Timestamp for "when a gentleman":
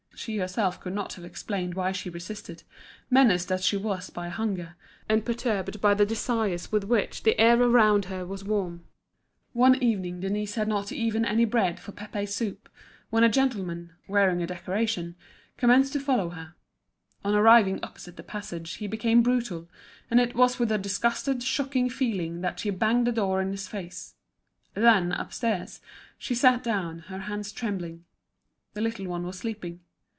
13.09-13.93